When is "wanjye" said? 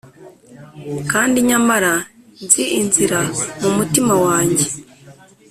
4.25-4.67